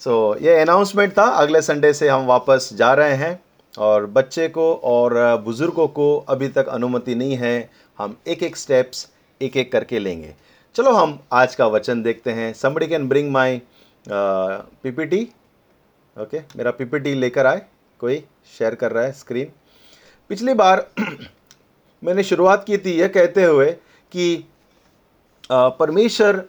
[0.00, 3.40] सो so, ये announcement था। अगले संडे से हम वापस जा रहे हैं
[3.74, 9.06] और बच्चे को और बुज़ुर्गों को अभी तक अनुमति नहीं है। हम एक एक स्टेप्स
[9.40, 10.34] एक एक करके लेंगे।
[10.76, 13.60] चलो हम आज का वचन देखते हैं। Somebody can bring my
[14.08, 15.22] PPT
[16.16, 17.62] okay मेरा पीपीटी लेकर आए।
[18.00, 18.22] कोई
[18.58, 19.52] शेयर कर रहा है स्क्रीन
[20.30, 20.86] पिछली बार
[22.02, 23.70] मैंने शुरुआत की थी यह कहते हुए
[24.12, 24.44] कि
[25.52, 26.44] परमेश्वर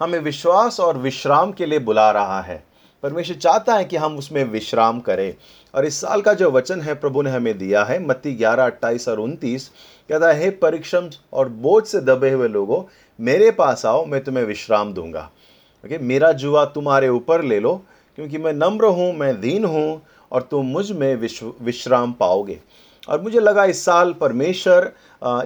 [0.00, 2.64] हमें विश्वास और विश्राम के लिए बुला रहा है।
[3.02, 5.34] परमेश्वर चाहता है कि हम उसमें विश्राम करें।
[5.74, 9.08] और इस साल का जो वचन है, प्रभु ने हमें दिया है, मत्ती ग्यारह, अट्ठाईस
[9.08, 9.68] और उनतीस,
[10.10, 12.82] कहता है परिश्रम और बोझ से दबे हुए लोगों,
[13.18, 15.30] मेरे पास आओ, मैं तुम्हें विश्राम दूँगा।
[15.84, 17.74] ओके, मेरा जुआ तुम्हारे ऊपर ले लो,
[18.18, 22.58] क्योंकि मैं नम्र हूँ, मैं दीन हूँ, और तुम मुझमें विश्व, विश्राम पाओगे।
[23.08, 24.92] और मुझे लगा इस साल परमेश्वर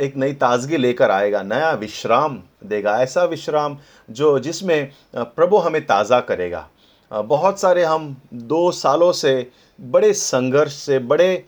[0.01, 3.77] एक नई ताजगी लेकर आएगा, नया विश्राम देगा, ऐसा विश्राम
[4.09, 6.69] जो जिसमें प्रभु हमें ताज़ा करेगा।
[7.11, 11.45] बहुत सारे हम दो सालों से बड़े संघर्ष से, बड़े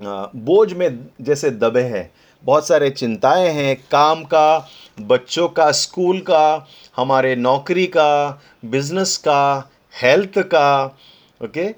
[0.00, 2.10] बोझ में जैसे दबे हैं।
[2.44, 4.68] बहुत सारे चिंताएँ हैं, काम का,
[5.00, 9.70] बच्चों का, स्कूल का, हमारे नौकरी का, बिज़नेस का,
[10.02, 10.84] हेल्थ का,
[11.40, 11.74] ओके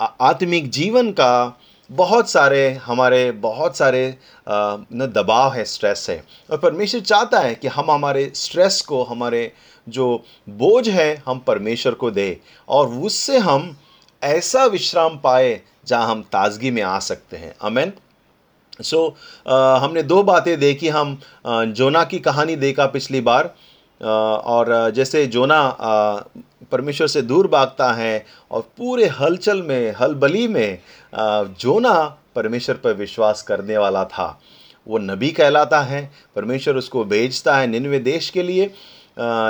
[0.00, 1.58] आत्मिक जीवन का
[1.90, 7.68] बहुत सारे हमारे, बहुत सारे न दबाव है, स्ट्रेस है। और परमेश्वर चाहता है कि
[7.68, 9.52] हम हमारे स्ट्रेस को, हमारे
[9.88, 13.76] जो बोझ है हम परमेश्वर को दे और उससे हम
[14.22, 17.92] ऐसा विश्राम पाए जहाँ हम ताजगी में आ सकते हैं। अमेन
[18.82, 23.54] सो so, हमने दो बातें देखी हम जोना की कहानी देखा पिछली बार
[24.00, 25.60] और जैसे जोना
[26.72, 30.78] परमेश्वर से दूर भागता है और पूरे हलचल में हलबली में
[31.60, 31.94] जोना
[32.34, 34.28] परमेश्वर पर विश्वास करने वाला था।
[34.86, 38.70] वो नबी कहलाता है परमेश्वर उसको भेजता है निन्वे देश के लिए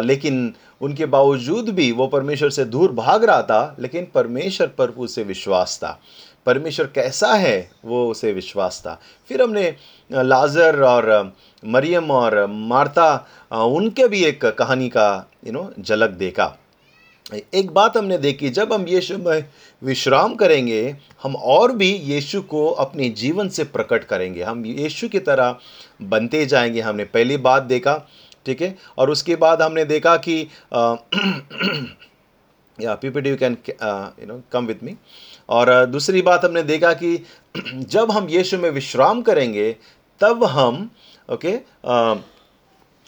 [0.07, 5.23] लेकिन उनके बावजूद भी वो परमेश्वर से दूर भाग रहा था, लेकिन परमेश्वर पर उसे
[5.23, 6.01] विश्वास था।
[6.47, 9.75] परमेश्वर कैसा है, वो उसे विश्वास था। फिर हमने
[10.13, 11.33] लाजर और
[11.65, 16.57] मरियम और मार्ता उनके भी एक कहानी का यू नो झलक देखा।
[17.55, 19.45] एक बात हमने देखी, जब हम यीशु में
[19.83, 25.19] विश्राम करेंगे, हम और भी यीशु को अपने जीवन से प्रकट करेंगे। हम यीशु की
[25.19, 25.57] तरह
[26.03, 28.09] बनते जाएँगे, हमने पहली बात देखा।
[28.47, 28.75] ठीक है?
[28.99, 30.41] और उसके बाद हमने देखा कि
[32.79, 34.97] या PPT you can you know come with me
[35.49, 37.17] और दूसरी बात हमने देखा कि
[37.75, 39.71] जब हम यीशु में विश्राम करेंगे
[40.21, 40.89] तब हम
[41.29, 42.19] ओके okay,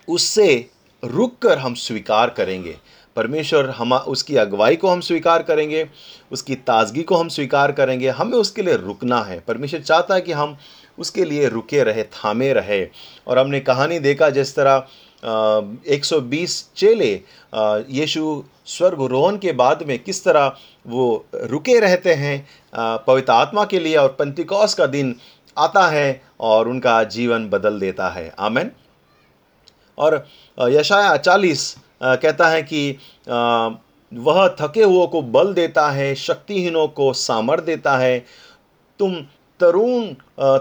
[0.09, 0.71] उससे
[1.03, 2.76] रुक कर हम स्वीकार करेंगे।
[3.16, 5.88] परमेश्वर हम उसकी अगुवाई को हम स्वीकार करेंगे
[6.32, 10.32] उसकी ताजगी को हम स्वीकार करेंगे। हमें उसके लिए रुकना है। परमेश्वर चाहता है कि
[10.32, 10.56] हम
[10.99, 12.87] उसके लिए रुके रहे थामे रहे।
[13.26, 14.87] और हमने कहानी देखा जिस तरह
[15.23, 17.12] एक सौ बीस चेले
[17.91, 20.56] यीशु स्वर्ग के बाद में किस तरह
[20.87, 22.37] वो रुके रहते हैं
[23.06, 25.15] पवित्र आत्मा के लिए और पंतिकौस का दिन
[25.56, 28.71] आता है और उनका जीवन बदल देता है। आमेन।
[29.99, 30.27] और
[30.59, 32.99] यशाया चालीस कहता है कि
[34.12, 38.19] वह थके हुओं को बल देता है, शक्तिहीनों को सामर देता है।
[38.99, 39.15] तुम
[39.61, 40.07] तरुण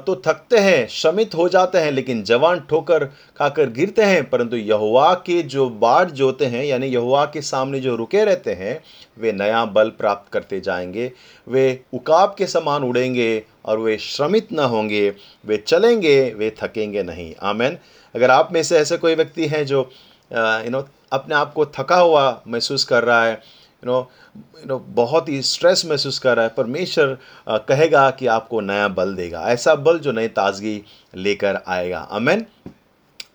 [0.06, 3.06] तो थकते हैं श्रमित हो जाते हैं, लेकिन जवान ठोकर
[3.38, 7.96] खाकर गिरते हैं। परंतु यहुआ के जो बाढ़ जोते हैं, यानी यहुआ के सामने जो
[7.96, 8.80] रुके रहते हैं,
[9.19, 11.12] वे नया बल प्राप्त करते जाएँगे।
[11.47, 15.09] वे उकाब के समान उड़ेंगे और वे श्रमित न होंगे।
[15.46, 17.78] वे चलेंगे, वे थकेंगे नहीं। आमेन।
[18.16, 19.90] अगर आप में से ऐसे कोई व्यक्ति हैं जो
[20.34, 23.40] यू नो अपने आप को थका हुआ महसूस कर रहा है
[23.83, 23.97] यू नो
[24.59, 27.17] यू नो बहुत ही स्ट्रेस महसूस कर रहा है परमेश्वर
[27.67, 30.81] कहेगा कि आपको नया बल देगा। ऐसा बल जो नई ताजगी
[31.15, 32.45] लेकर आएगा। अमेन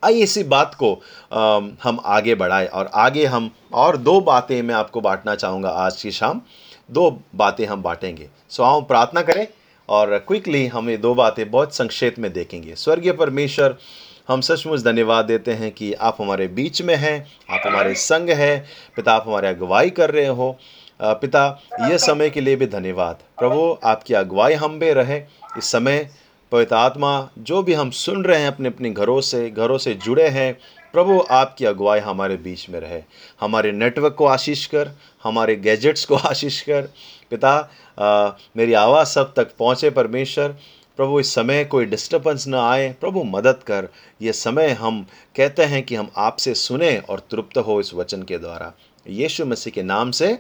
[0.05, 0.93] आइए इसी बात को
[1.33, 6.03] आ, हम आगे बढ़ाएँ और आगे हम और दो बातें मैं आपको बांटना चाहूँगा आज
[6.03, 6.41] की शाम।
[6.91, 9.47] दो बातें हम बांटेंगे। सो आओ प्रार्थना करें
[9.89, 13.77] और क्विकली हम ये दो बातें बहुत संक्षेप में देखेंगे। स्वर्गीय परमेश्वर
[14.29, 18.65] हम सचमुच धन्यवाद देते हैं कि आप हमारे बीच में हैं आप हमारे संग हैं।
[18.97, 20.57] पिता आप हमारे अगुवाई कर रहे हो।
[21.01, 21.45] पिता
[21.81, 25.17] यह समय के लिए भी धन्यवाद। प्रभु आपकी अगुवाई हम भी रहे।
[25.59, 26.09] इस समय
[26.53, 30.29] पवित्र आत्मा जो भी हम सुन रहे हैं अपने अपने घरों से घरों से जुड़े
[30.29, 30.53] हैं
[30.93, 33.01] प्रभु आपकी अगुवाई हमारे बीच में रहे।
[33.41, 34.91] हमारे नेटवर्क को आशीष कर
[35.23, 36.89] हमारे गैजेट्स को आशीष कर।
[37.31, 40.55] पिता आ, मेरी आवाज़ सब तक पहुँचे परमेश्वर।
[40.97, 43.89] प्रभु, इस समय कोई डिस्टर्बेंस ना आए, प्रभु मदद कर।
[44.23, 45.07] ये समय हम
[45.37, 48.73] कहते हैं कि हम आपसे सुने और तृप्त हो इस वचन के द्वारा।
[49.07, 50.39] यीशु मसीह के नाम से,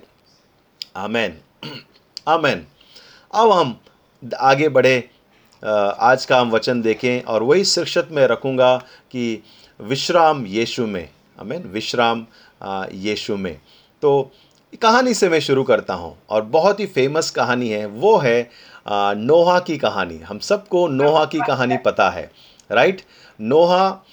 [0.96, 1.38] आमेन।
[2.28, 2.66] आमेन।
[3.34, 3.80] अब हम
[4.40, 4.98] आगे बढ़े।
[6.00, 8.76] आज का हम वचन देखें और वही शिक्षत में रखूँगा
[9.10, 9.42] कि
[9.80, 11.08] विश्राम यीशु में।
[11.40, 12.26] आमेन। विश्राम
[12.92, 13.60] यीशु में।
[14.02, 14.30] तो
[14.82, 18.50] कहानी से मैं शुरू करता हूँ और बहुत ही फ़ेमस कहानी है। वो है
[18.86, 22.30] नोहा की कहानी। हम सबको नोहा की कहानी पता है
[22.70, 23.02] राइट
[23.40, 24.04] नोहा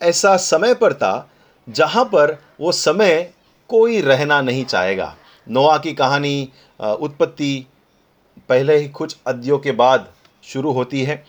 [0.00, 1.28] ऐसा समय पर था
[1.68, 3.30] जहाँ पर वो समय
[3.70, 5.14] कोई रहना नहीं चाहेगा।
[5.46, 6.48] नोहा की कहानी
[6.80, 7.66] उत्पत्ति
[8.48, 10.06] पहले ही कुछ अध्यों के बाद
[10.44, 11.22] शुरू होती है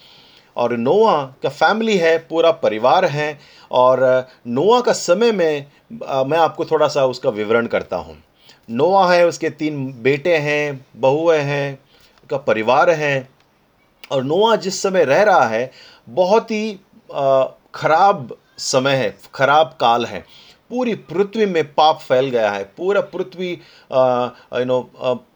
[0.56, 3.38] और नोआ का फैमिली है, पूरा परिवार है
[3.72, 5.66] और नोआ का समय में
[6.02, 8.18] मैं आपको थोड़ा सा उसका विवरण करता हूँ।
[8.70, 11.80] नोआ है, उसके तीन बेटे हैं बहुएँ हैं
[12.30, 13.28] का परिवार है
[14.12, 15.72] और नोआ जिस समय रह रहा है,
[16.10, 16.80] बहुत ही
[17.76, 20.24] खराब समय है, खराब काल है।
[20.72, 24.80] पूरी पृथ्वी में पाप फैल गया है, पूरा पृथ्वी यू नो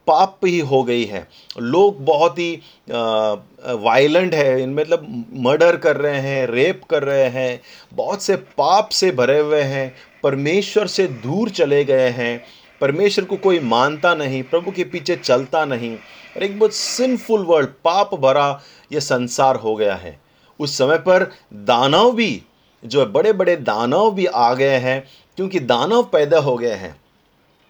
[0.08, 5.06] पाप ही हो गई है। लोग बहुत ही वायलेंट है मतलब
[5.38, 7.62] मर्डर कर रहे हैं रेप कर रहे हैं,
[7.94, 9.94] बहुत से पाप से भरे हुए हैं,
[10.24, 12.44] परमेश्वर से दूर चले गए हैं।
[12.82, 15.98] परमेश्वर को कोई मानता नहीं, प्रभु के पीछे चलता नहीं।
[16.36, 20.20] और एक बहुत सिंफुल वर्ल्ड पाप भरा ये संसार हो गया है।
[20.60, 22.42] उस समय पर दानव भी,
[22.84, 25.04] जो है बड़े बड़े दानव भी आ गए हैं,
[25.38, 26.96] क्योंकि दानव पैदा हो गए हैं,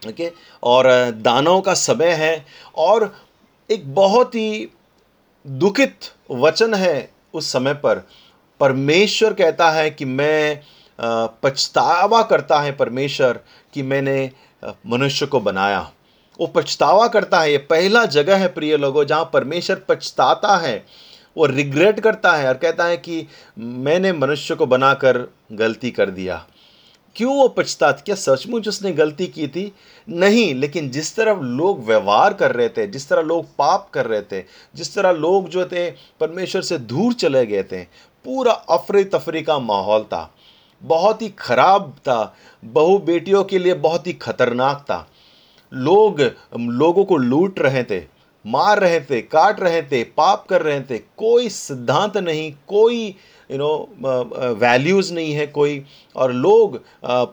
[0.01, 0.31] ओके?
[0.63, 2.45] और दानव का समय है
[2.77, 3.13] और
[3.69, 4.69] एक बहुत ही
[5.45, 8.07] दुखित वचन है उस समय पर।
[8.59, 10.61] परमेश्वर कहता है कि मैं
[11.43, 13.39] पछतावा करता है परमेश्वर
[13.73, 14.31] कि मैंने
[14.87, 15.79] मनुष्य को बनाया।
[16.39, 20.85] वो पछतावा करता है, ये पहला जगह है प्रिय लोगों जहाँ परमेश्वर पछताता है,
[21.37, 23.27] वो रिग्रेट करता है और कहता है कि
[23.57, 26.45] मैंने मनुष्य को बनाकर गलती कर दिया।
[27.15, 29.73] क्यों वो पछता क्या सचमुच उसने गलती की थी?
[30.09, 34.21] नहीं, लेकिन जिस तरह लोग व्यवहार कर रहे थे, जिस तरह लोग पाप कर रहे
[34.21, 34.45] थे,
[34.75, 37.83] जिस तरह लोग जो थे परमेश्वर से दूर चले गए थे,
[38.25, 40.33] पूरा अफरी तफरी का माहौल था।
[40.83, 42.35] बहुत ही खराब था,
[42.65, 45.07] बहु बेटियों के लिए बहुत ही खतरनाक था।
[45.73, 46.21] लोग,
[46.57, 48.01] लोगों को लूट रहे थे,
[48.45, 53.15] मार रहे थे, काट रहे थे, पाप कर रहे थे। कोई सिद्धांत नहीं, कोई
[53.49, 55.83] यू नो वैल्यूज़ नहीं है कोई।
[56.15, 56.79] और लोग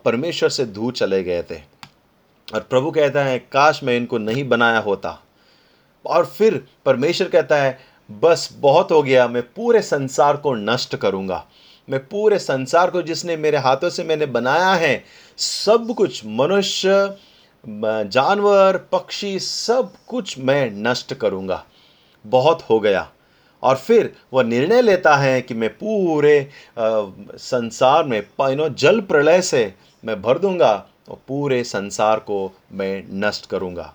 [0.04, 1.58] परमेश्वर से दूर चले गए थे।
[2.48, 5.18] और प्रभु कहता है, काश मैं इनको नहीं बनाया होता।
[6.04, 7.78] और फिर परमेश्वर कहता है,
[8.10, 11.44] बस बहुत हो गया, मैं पूरे संसार को नष्ट करूँगा।
[11.88, 15.04] मैं पूरे संसार को जिसने मेरे हाथों से मैंने बनाया है,
[15.38, 17.16] सब कुछ मनुष्य
[17.64, 21.64] जानवर, पक्षी, सब कुछ मैं नष्ट करूँगा।
[22.24, 23.08] बहुत हो गया।
[23.62, 26.48] और फिर वह निर्णय लेता है कि मैं पूरे
[26.78, 29.72] संसार में यू जल प्रलय से
[30.04, 30.72] मैं भर दूँगा
[31.08, 33.94] और पूरे संसार को मैं नष्ट करूँगा।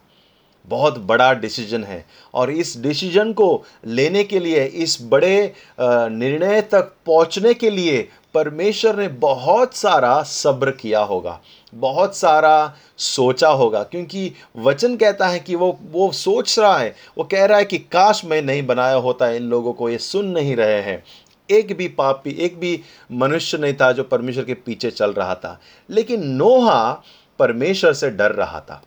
[0.67, 6.93] बहुत बड़ा डिसीज़न है। और इस डिसीज़न को लेने के लिए, इस बड़े निर्णय तक
[7.05, 11.39] पहुँचने के लिए परमेश्वर ने बहुत सारा सब्र किया होगा।
[11.75, 17.23] बहुत सारा सोचा होगा, क्योंकि वचन कहता है कि वो वो सोच रहा है, वो
[17.23, 20.55] कह रहा है कि काश मैं नहीं बनाया होता, इन लोगों को ये सुन नहीं
[20.55, 21.03] रहे हैं।
[21.49, 22.79] एक भी पापी, एक भी
[23.11, 27.03] मनुष्य नहीं था जो परमेश्वर के पीछे चल रहा था, लेकिन नोहा
[27.39, 28.81] परमेश्वर से डर रहा था,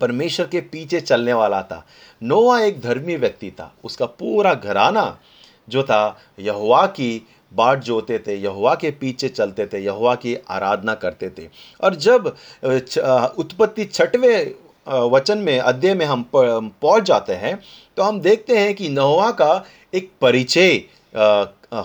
[0.00, 1.84] परमेश्वर के पीछे चलने वाला था।
[2.22, 5.18] नोहा एक धर्मी व्यक्ति था, उसका पूरा घराना
[5.68, 10.94] जो था यहुआ की बाट जोते थे यहुआ के पीछे चलते थे यहुआ की आराधना
[10.94, 11.48] करते थे।
[11.80, 12.26] और जब
[13.38, 14.54] उत्पत्ति छठवें
[15.10, 17.58] वचन में, अध्याय में हम पहुँच जाते हैं
[17.96, 20.82] तो हम देखते हैं कि नहुआ का एक परिचय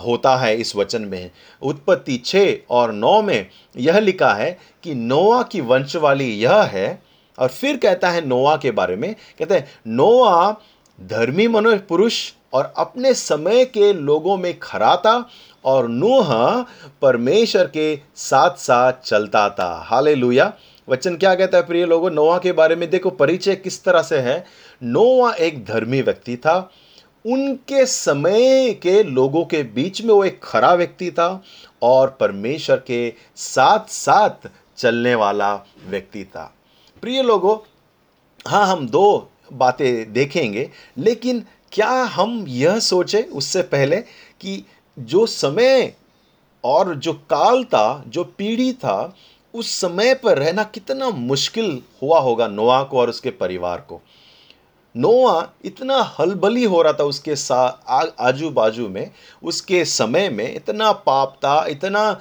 [0.02, 1.30] होता है इस वचन में।
[1.62, 4.50] उत्पत्ति छः और नौ में यह लिखा है
[4.84, 7.02] कि नोआ की वंश वाली यह है,
[7.38, 10.50] और फिर कहता है नोआ के बारे में, कहते हैं नोआ
[10.98, 15.18] धर्मी मनुष्य, पुरुष और अपने समय के लोगों में खरा था
[15.68, 16.32] और नूह
[17.02, 20.14] परमेश्वर के साथ साथ चलता था। हाले
[20.88, 22.10] वचन क्या कहता है प्रिय लोगों?
[22.10, 24.44] नोआ के बारे में देखो, परिचय किस तरह से है?
[24.82, 26.70] नोआ एक धर्मी व्यक्ति था।
[27.24, 31.42] उनके समय के लोगों के बीच में वो एक खरा व्यक्ति था
[31.82, 35.54] और परमेश्वर के साथ साथ चलने वाला
[35.88, 36.52] व्यक्ति था।
[37.02, 37.56] प्रिय लोगों
[38.46, 43.96] हाँ हम दो बातें देखेंगे, लेकिन क्या हम यह सोचें उससे पहले
[44.40, 44.64] कि
[44.98, 45.94] जो समय
[46.64, 49.16] और जो काल था, जो पीढ़ी था,
[49.54, 54.00] उस समय पर रहना कितना मुश्किल हुआ होगा नोआ को और उसके परिवार को।
[54.98, 59.10] नोआ इतना हलबली हो रहा था उसके साथ आजू बाजू में
[59.42, 62.20] उसके समय में इतना पाप था इतना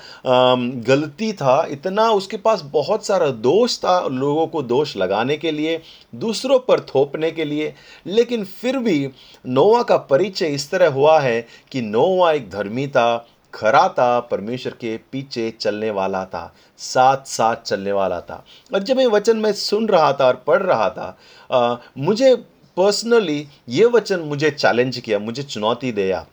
[0.87, 5.81] गलती था इतना उसके पास बहुत सारा दोष था लोगों को दोष लगाने के लिए
[6.15, 7.73] दूसरों पर थोपने के लिए
[8.07, 9.09] लेकिन फिर भी
[9.45, 14.73] नोआ का परिचय इस तरह हुआ है कि नोआ एक धर्मी था खरा था परमेश्वर
[14.73, 19.53] के पीछे चलने वाला था साथ साथ चलने वाला था। और जब ये वचन मैं
[19.53, 21.17] सुन रहा था और पढ़ रहा था
[21.51, 22.45] आ, मुझे
[22.77, 26.25] पर्सनली ये वचन मुझे चैलेंज किया, मुझे चुनौती दिया।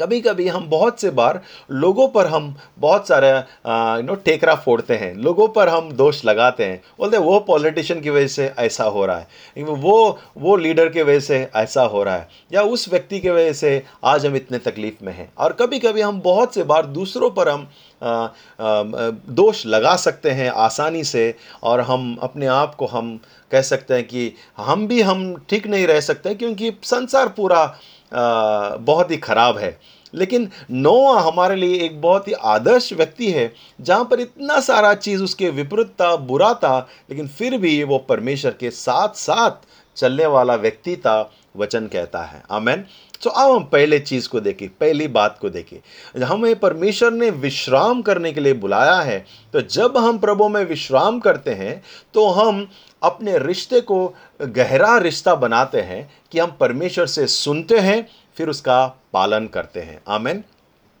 [0.00, 1.40] कभी कभी हम बहुत से बार
[1.72, 6.64] लोगों पर हम बहुत सारे यू नो टेकरा फोड़ते हैं, लोगों पर हम दोष लगाते
[6.64, 10.88] हैं। बोलते हैं, वो पॉलिटिशियन की वजह से ऐसा हो रहा है वो वो लीडर
[10.88, 14.36] के वजह से ऐसा हो रहा है, या उस व्यक्ति की वजह से आज हम
[14.36, 17.68] इतने तकलीफ़ में हैं। और कभी कभी हम बहुत से बार दूसरों पर हम
[18.02, 23.18] दोष लगा सकते हैं आसानी से और हम अपने आप को हम
[23.52, 27.64] कह सकते हैं कि हम भी हम ठीक नहीं रह सकते क्योंकि संसार पूरा
[28.12, 29.78] बहुत ही ख़राब है।
[30.14, 35.22] लेकिन नोआ हमारे लिए एक बहुत ही आदर्श व्यक्ति है, जहाँ पर इतना सारा चीज़
[35.22, 36.78] उसके विपरीत था, बुरा था,
[37.10, 39.66] लेकिन फिर भी वो परमेश्वर के साथ साथ
[39.96, 42.84] चलने वाला व्यक्ति था, वचन कहता है। आमेन।
[43.20, 48.00] तो अब हम पहले चीज़ को देखें, पहली बात को देखें। हमें परमेश्वर ने विश्राम
[48.02, 49.18] करने के लिए बुलाया है।
[49.52, 51.82] तो जब हम प्रभु में विश्राम करते हैं
[52.14, 52.66] तो हम
[53.02, 54.06] अपने रिश्ते को
[54.40, 60.00] गहरा रिश्ता बनाते हैं कि हम परमेश्वर से सुनते हैं, फिर उसका पालन करते हैं।
[60.08, 60.42] Amen.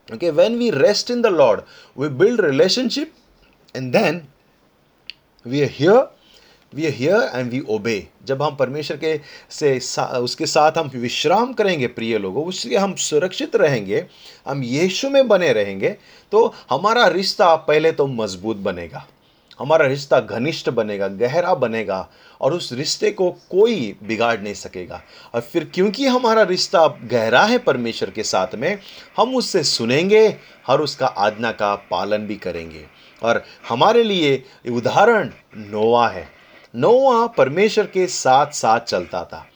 [0.08, 1.60] Okay when we rest in the Lord
[1.98, 3.12] we build relationship
[3.74, 4.22] and then
[5.46, 6.19] we hear
[6.72, 11.52] we hear and we obey जब हम परमेश्वर के से सा, उसके साथ हम विश्राम
[11.52, 14.04] करेंगे प्रिय लोगों उससे हम सुरक्षित रहेंगे
[14.46, 15.96] हम यीशु में बने रहेंगे
[16.32, 19.06] तो हमारा रिश्ता पहले तो मज़बूत बनेगा।
[19.58, 22.08] हमारा रिश्ता घनिष्ठ बनेगा गहरा बनेगा
[22.40, 25.02] और उस रिश्ते को कोई बिगाड़ नहीं सकेगा।
[25.34, 28.78] और फिर क्योंकि हमारा रिश्ता गहरा है परमेश्वर के साथ में
[29.16, 30.28] हम उससे सुनेंगे
[30.68, 32.84] और उसका आज्ञा का पालन भी करेंगे।
[33.22, 36.28] और हमारे लिए उदाहरण नोवा है।
[36.74, 39.46] नोआ परमेश्वर के साथ साथ चलता था।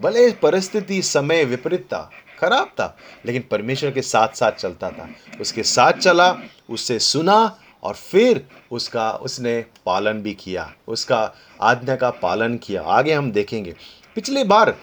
[0.00, 2.10] भले परिस्थिति समय विपरीत था,
[2.40, 5.08] खराब था, लेकिन परमेश्वर के साथ साथ चलता था।
[5.40, 6.36] उसके साथ चला,
[6.70, 13.12] उससे सुना और फिर उसका, उसने पालन भी किया, उसका आज्ञा का पालन किया। आगे
[13.12, 13.74] हम देखेंगे।
[14.14, 14.76] पिछली बार,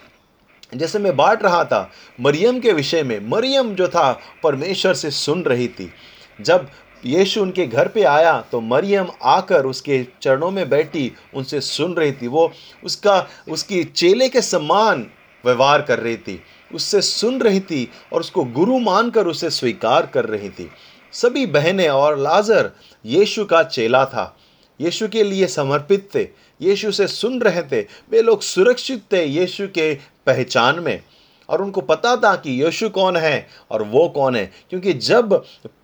[0.75, 5.44] जैसे मैं बांट रहा था, मरियम के विषय में, मरियम जो था, परमेश्वर से सुन
[5.44, 5.94] रही थी।
[6.41, 6.70] जब
[7.06, 12.12] यीशु उनके घर पे आया तो मरियम आकर उसके चरणों में बैठी, उनसे सुन रही
[12.12, 12.51] थी। वो
[12.84, 15.08] उसका, उसकी चेले के समान
[15.46, 16.42] व्यवहार कर रही थी।
[16.74, 20.70] उससे सुन रही थी और उसको गुरु मानकर उसे स्वीकार कर रही थी।
[21.13, 22.72] सभी बहनें और लाजर
[23.06, 24.38] यीशु का चेला था।
[24.82, 26.27] यीशु के लिए समर्पित थे।
[26.62, 29.94] यीशु से सुन रहे थे। वे लोग सुरक्षित थे यीशु के
[30.25, 31.01] पहचान में।
[31.50, 35.42] और उनको पता था कि यीशु कौन है और वो कौन है। क्योंकि जब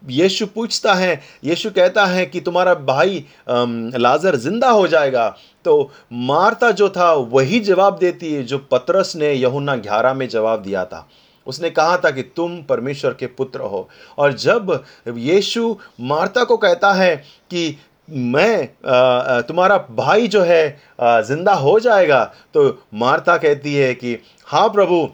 [0.09, 5.27] यीशु पूछता है, यीशु कहता है कि तुम्हारा भाई लाजर ज़िंदा हो जाएगा
[5.65, 10.61] तो मारता जो था वही जवाब देती है जो पतरस ने यहुना ग्यारह में जवाब
[10.61, 11.07] दिया था।
[11.47, 16.91] उसने कहा था कि तुम परमेश्वर के पुत्र हो। और जब यीशु मार्ता को कहता
[16.93, 17.15] है
[17.51, 17.77] कि
[18.09, 18.67] मैं
[19.43, 24.17] तुम्हारा भाई जो है ज़िंदा हो जाएगा तो मार्ता कहती है कि
[24.47, 25.07] हाँ प्रभु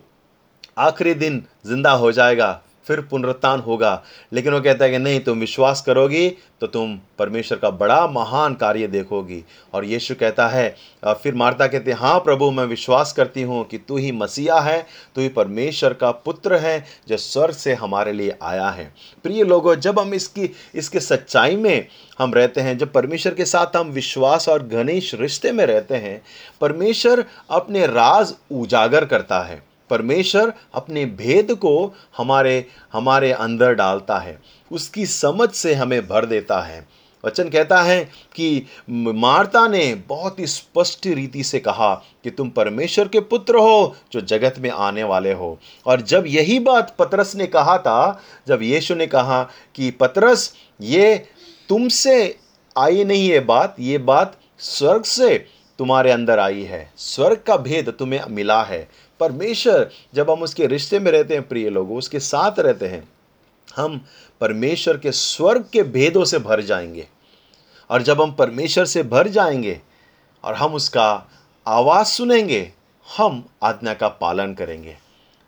[0.79, 4.01] आखिरी दिन ज़िंदा हो जाएगा, फिर पुनरुत्थान होगा।
[4.33, 6.29] लेकिन वो कहता है कि नहीं, तुम विश्वास करोगी
[6.62, 9.43] तो तुम परमेश्वर का बड़ा महान कार्य देखोगी।
[9.74, 10.75] और यीशु कहता है
[11.24, 14.86] फिर मार्ता कहते हैं हाँ प्रभु, मैं विश्वास करती हूँ कि तू ही मसीहा है,
[15.15, 18.91] तू ही परमेश्वर का पुत्र है जो स्वर्ग से हमारे लिए आया है।
[19.25, 21.88] प्रिय लोगों, जब हम इसकी, इसके सच्चाई में
[22.19, 26.21] हम रहते हैं, जब परमेश्वर के साथ हम विश्वास और घनिष्ठ रिश्ते में रहते हैं,
[26.62, 34.39] परमेश्वर अपने राज उजागर करता है। परमेश्वर अपने भेद को हमारे हमारे अंदर डालता है।
[34.72, 36.88] उसकी समझ से हमें भर देता है।
[37.25, 38.03] वचन कहता है
[38.36, 41.93] कि मार्ता ने बहुत ही स्पष्ट रीति से कहा
[42.24, 46.60] कि तुम परमेश्वर के पुत्र हो जो जगत में आने वाले हो। और जब यही
[46.60, 49.43] बात पतरस ने कहा था, जब यीशु ने कहा
[49.75, 51.27] कि पतरस, ये
[51.69, 52.38] तुमसे
[52.77, 55.46] आई नहीं ये बात ये बात स्वर्ग से
[55.79, 58.88] तुम्हारे अंदर आई है। स्वर्ग का भेद तुम्हें मिला है।
[59.19, 63.09] परमेश्वर, जब हम उसके रिश्ते में रहते हैं, प्रिय लोग, उसके साथ रहते हैं,
[63.75, 64.05] हम
[64.41, 67.07] परमेश्वर के स्वर्ग के भेदों से भर जाएँगे।
[67.89, 69.81] और जब हम परमेश्वर से भर जाएँगे
[70.43, 71.25] और हम उसका
[71.67, 72.71] आवाज़ सुनेंगे,
[73.17, 74.97] हम आज्ञा का पालन करेंगे।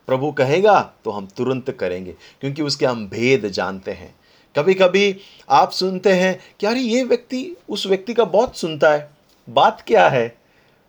[0.07, 4.15] प्रभु कहेगा तो हम तुरंत करेंगे, क्योंकि उसके हम भेद जानते हैं।
[4.55, 9.09] कभी कभी आप सुनते हैं कि, अरे, ये व्यक्ति, उस व्यक्ति का बहुत सुनता है।
[9.49, 10.37] बात क्या है?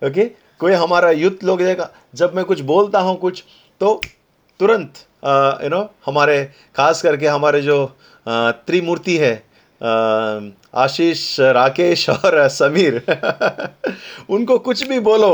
[0.05, 0.42] ओके?
[0.63, 3.43] कोई हमारा युद्ध लोग देगा। जब मैं कुछ बोलता हूँ कुछ
[3.81, 4.01] तो
[4.61, 4.99] तुरंत
[5.63, 6.45] यू नो हमारे,
[6.77, 7.85] खास करके हमारे जो
[8.27, 9.35] त्रिमूर्ति है
[10.75, 13.03] आशीष, राकेश और समीर,
[14.31, 15.31] उनको कुछ भी बोलो,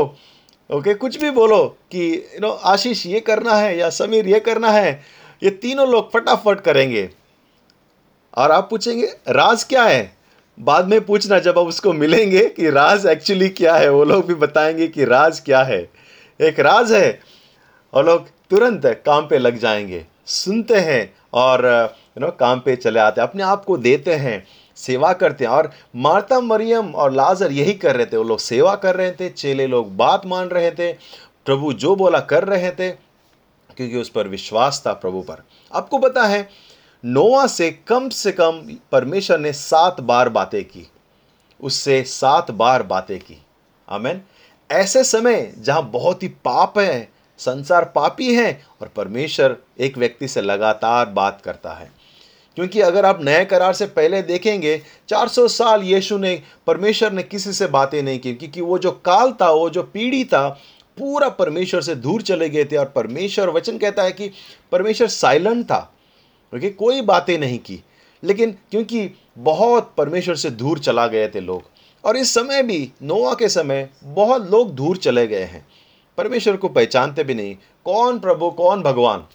[0.69, 4.71] ओके, कुछ भी बोलो कि यू नो आशीष ये करना है या समीर ये करना
[4.71, 4.91] है,
[5.41, 7.09] ये तीनों लोग फटाफट करेंगे।
[8.37, 10.18] और आप पूछेंगे, राज क्या है?
[10.61, 14.33] बाद में पूछना, जब आप उसको मिलेंगे कि राज एक्चुअली क्या है, वो लोग भी
[14.33, 15.89] बताएँगे कि राज क्या है।
[16.41, 17.19] एक राज है
[17.93, 21.65] और लोग तुरंत काम पे लग जाएँगे। सुनते हैं और
[22.17, 25.51] यू नो काम पे चले आते हैं, अपने आप को देते हैं, सेवा करते हैं।
[25.51, 29.29] और मार्ता, मरियम और लाजर यही कर रहे थे। वो लोग सेवा कर रहे थे,
[29.29, 30.93] चेले लोग बात मान रहे थे।
[31.45, 32.91] प्रभु जो बोला कर रहे थे,
[33.77, 36.49] क्योंकि उस पर विश्वास था प्रभु पर। आपको पता है
[37.05, 40.87] नोआ से कम से कम परमेश्वर ने सात बार बातें की।
[41.61, 43.41] उससे सात बार बातें की।
[43.89, 44.21] आमेन।
[44.71, 50.41] ऐसे समय जहाँ बहुत ही पाप है, संसार पापी है और परमेश्वर एक व्यक्ति से
[50.41, 51.91] लगातार बात करता है।
[52.55, 57.53] क्योंकि अगर आप नए करार से पहले देखेंगे 400 साल यीशु ने, परमेश्वर ने किसी
[57.53, 60.49] से बातें नहीं की, क्योंकि वो जो काल था, वो जो पीढ़ी था,
[60.97, 64.31] पूरा परमेश्वर से दूर चले गए थे और परमेश्वर वचन कहता है कि
[64.71, 65.93] परमेश्वर साइलेंट था।
[66.49, 67.83] क्योंकि कोई बातें नहीं की।
[68.23, 71.63] लेकिन क्योंकि बहुत परमेश्वर से दूर चला गए थे लोग,
[72.05, 75.67] और इस समय भी नोआ के समय, बहुत लोग दूर चले गए हैं।
[76.17, 79.25] परमेश्वर को पहचानते भी नहीं। कौन प्रभु, कौन भगवान?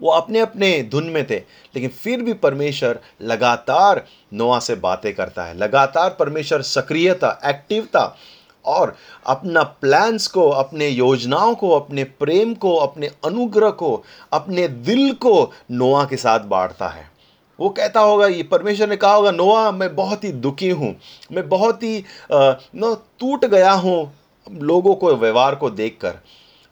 [0.00, 1.36] वो अपने अपने धुन में थे,
[1.74, 7.84] लेकिन फिर भी परमेश्वर लगातार नोआ से बातें करता है। लगातार परमेश्वर सक्रिय था एक्टिव
[7.84, 8.16] था।
[8.64, 8.94] और
[9.26, 14.02] अपना प्लान्स को, अपने योजनाओं को, अपने प्रेम को, अपने अनुग्रह को,
[14.32, 17.10] अपने दिल को नोआ के साथ बांटता है।
[17.58, 20.94] वो कहता होगा, ये परमेश्वर ने कहा होगा, नोआ, मैं बहुत ही दुखी हूँ,
[21.32, 24.12] मैं बहुत ही नो टूट गया हूँ
[24.46, 26.18] लोगों को, व्यवहार को देखकर।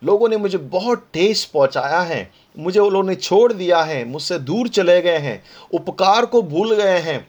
[0.02, 4.38] लोगों ने मुझे बहुत ठेस पहुँचाया है, मुझे वो लोगों ने छोड़ दिया है, मुझसे
[4.38, 5.42] दूर चले गए हैं,
[5.74, 7.26] उपकार को भूल गए हैं।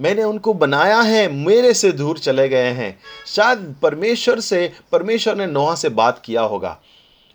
[0.00, 5.46] मैंने उनको बनाया है, मेरे से दूर चले गए हैं। शायद परमेश्वर से, परमेश्वर ने
[5.46, 6.80] नोहा से बात किया होगा।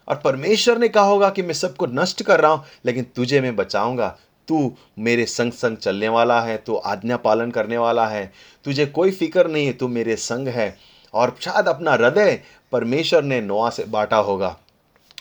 [0.08, 3.56] और परमेश्वर ने कहा होगा कि मैं सबको नष्ट कर रहा हूँ, लेकिन तुझे मैं
[3.56, 4.18] बचाऊँगा।
[4.48, 9.12] तू मेरे संग संग चलने वाला है, तू आज्ञा पालन करने वाला है। तुझे कोई
[9.12, 10.78] फ़िक्र नहीं है, तू मेरे संग है।
[11.14, 12.42] और शायद अपना हृदय
[12.72, 14.58] परमेश्वर ने नोआ से बांटा होगा।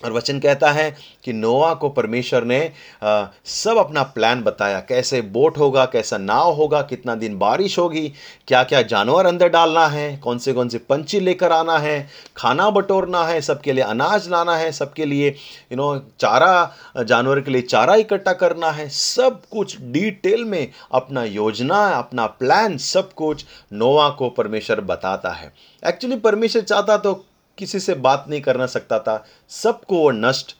[0.05, 0.91] और वचन कहता है
[1.25, 2.61] कि नोआ को परमेश्वर ने
[3.03, 8.13] आ, सब अपना प्लान बताया। कैसे बोट होगा कैसा नाव होगा कितना दिन बारिश होगी
[8.49, 12.69] क्या क्या जानवर अंदर डालना है कौन से कौन से पंछी लेकर आना है खाना
[12.71, 17.63] बटोरना है सबके लिए अनाज लाना है सबके लिए यू नो चारा जानवर के लिए
[17.63, 24.09] चारा इकट्ठा करना है। सब कुछ डिटेल में अपना योजना अपना प्लान सब कुछ नोवा
[24.09, 27.13] को परमेश्वर बताता है। एक्चुअली परमेश्वर चाहता तो
[27.59, 30.57] किसी से बात नहीं करना सकता था, सबको वो नष्ट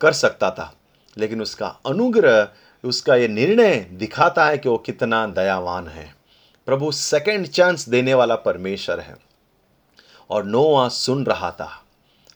[0.00, 0.74] कर सकता था।
[1.18, 2.48] लेकिन उसका अनुग्रह,
[2.84, 6.16] उसका ये निर्णय दिखाता है कि वो कितना दयावान है।
[6.66, 9.16] प्रभु सेकंड चांस देने वाला परमेश्वर है
[10.30, 11.84] और नोआ सुन रहा था।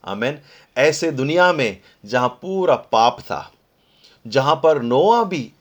[0.04, 0.38] आमेन।
[0.78, 3.52] ऐसे दुनिया में जहाँ पूरा पाप था,
[4.26, 5.52] जहाँ पर नोआ भी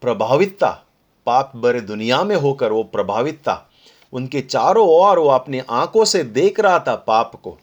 [0.00, 0.86] प्रभावित था,
[1.26, 3.68] पाप भरे दुनिया में होकर वो प्रभावित था
[4.12, 7.58] उनके चारों ओर वो अपनी आँखों से देख रहा था पाप को।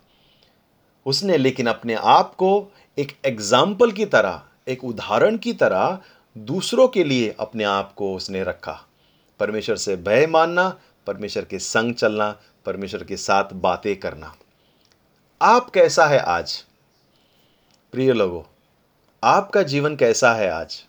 [1.06, 6.00] उसने लेकिन अपने आप को एक एग्ज़ाम्पल की तरह, एक उदाहरण की तरह
[6.38, 8.80] दूसरों के लिए अपने आप को उसने रखा।
[9.40, 12.36] परमेश्वर से भय मानना, परमेश्वर के संग चलना,
[12.66, 14.36] परमेश्वर के साथ बातें करना।
[15.42, 16.64] आप कैसा है आज?
[17.92, 18.44] प्रिय लोगों,
[19.24, 20.84] आपका जीवन कैसा है आज?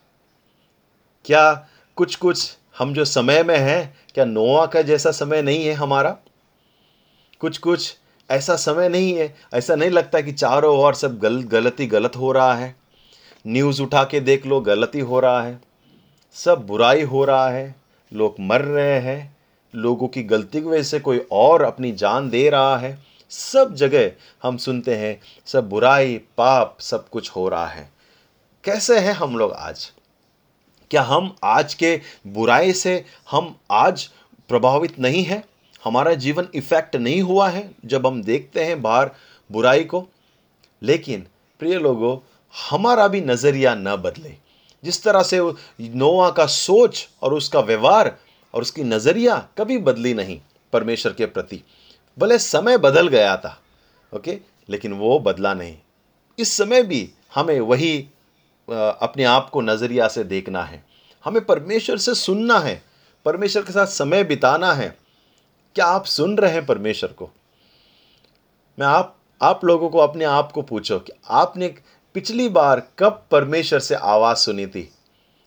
[1.25, 5.73] क्या कुछ कुछ हम जो समय में हैं क्या नोआ का जैसा समय नहीं है
[5.73, 6.16] हमारा?
[7.40, 7.96] कुछ कुछ
[8.31, 12.33] ऐसा समय नहीं है। ऐसा नहीं लगता कि चारों ओर सब गल, गलती गलत हो
[12.33, 12.77] रहा है।
[13.46, 15.61] न्यूज़ उठा के देख लो, गलती हो रहा है।
[16.33, 17.75] सब बुराई हो रहा है।
[18.12, 19.37] लोग मर रहे हैं।
[19.75, 22.99] लोगों की गलती की वजह से कोई और अपनी जान दे रहा है।
[23.31, 27.90] सब जगह हम सुनते हैं, सब बुराई, पाप, सब कुछ हो रहा है।
[28.64, 29.92] कैसे हैं हम लोग आज?
[30.90, 34.05] क्या हम आज के बुराई से हम आज
[34.48, 35.42] प्रभावित नहीं हैं?
[35.85, 39.11] हमारा जीवन इफ़ेक्ट नहीं हुआ है जब हम देखते हैं बाहर
[39.50, 40.07] बुराई को।
[40.83, 41.26] लेकिन
[41.61, 42.16] प्रिय लोगों,
[42.70, 44.35] हमारा भी नज़रिया न बदले।
[44.85, 45.40] जिस तरह से
[45.81, 48.16] नोआ का सोच और उसका व्यवहार
[48.55, 50.40] और उसकी नज़रिया कभी बदली नहीं
[50.72, 51.62] परमेश्वर के प्रति।
[52.18, 53.59] भले समय बदल गया था,
[54.16, 55.76] ओके, लेकिन वो बदला नहीं।
[56.38, 58.09] इस समय भी हमें वही
[58.73, 60.85] अपने आप को नज़रिया से देखना है।
[61.25, 62.83] हमें परमेश्वर से सुनना है।
[63.25, 64.97] परमेश्वर के साथ समय बिताना है।
[65.75, 67.31] क्या आप सुन रहे हैं परमेश्वर को?
[68.79, 71.75] मैं आप आप लोगों को अपने आप को पूछो कि आपने
[72.15, 74.93] पिछली बार कब परमेश्वर से आवाज़ सुनी थी?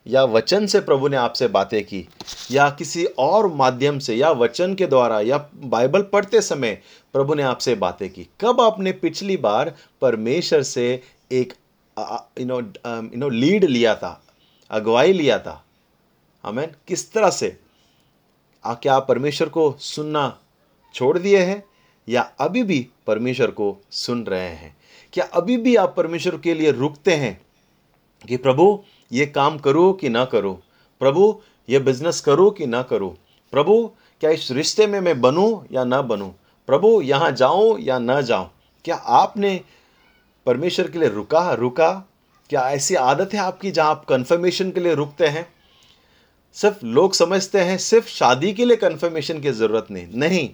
[0.07, 2.09] या वचन से प्रभु ने आपसे बातें की?
[2.51, 6.81] या किसी और माध्यम से, या वचन के द्वारा, या बाइबल पढ़ते समय
[7.13, 8.27] प्रभु ने आपसे बातें की?
[8.41, 11.53] कब आपने पिछली बार परमेश्वर से एक
[11.99, 14.23] you know you know lead लिया था
[14.71, 15.65] अगुवाई लिया था।
[16.43, 17.59] हमें किस तरह से?
[18.65, 20.39] आ, क्या आप परमेश्वर को सुनना
[20.93, 21.63] छोड़ दिए हैं
[22.09, 24.77] या अभी भी परमेश्वर को सुन रहे हैं?
[25.13, 27.41] क्या अभी भी आप परमेश्वर के लिए रुकते हैं
[28.27, 30.53] कि प्रभु ये काम करो कि ना करो?
[30.99, 33.17] प्रभु ये बिज़नेस करो कि ना करो?
[33.51, 36.29] प्रभु क्या इस रिश्ते में मैं बनूं या ना बनूं?
[36.67, 38.49] प्रभु यहाँ जाऊँ या ना जाऊँ?
[38.85, 39.61] क्या आपने
[40.45, 41.91] परमेश्वर के लिए रुका रुका।
[42.49, 45.47] क्या ऐसी आदत है आपकी जहाँ आप कन्फर्मेशन के लिए रुकते हैं?
[46.55, 50.49] सिर्फ़ लोग समझते हैं, सिर्फ़ शादी के लिए कन्फर्मेशन की ज़रूरत नहीं। नहीं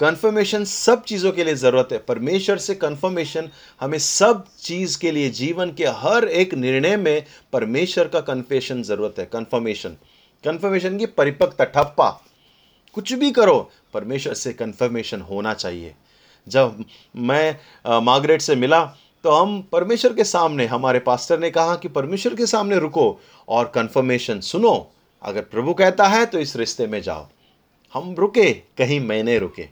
[0.00, 3.48] कन्फर्मेशन सब चीज़ों के लिए ज़रूरत है। परमेश्वर से कन्फर्मेशन
[3.80, 9.18] हमें सब चीज़ के लिए, जीवन के हर एक निर्णय में परमेश्वर का कन्फेशन ज़रूरत
[9.18, 9.96] है। कन्फर्मेशन
[10.44, 12.08] कन्फर्मेशन की परिपक्वता, ठप्पा।
[12.94, 15.94] कुछ भी करो, परमेश्वर से कन्फर्मेशन होना चाहिए।
[16.46, 16.84] जब
[17.16, 18.84] मैं मार्गरेट से मिला
[19.26, 23.06] तो हम परमेश्वर के सामने, हमारे पास्टर ने कहा कि परमेश्वर के सामने रुको
[23.48, 24.90] और कन्फर्मेशन सुनो।
[25.22, 27.26] अगर प्रभु कहता है तो इस रिश्ते में जाओ।
[27.92, 29.66] हम रुके, कहीं मैंने रुके।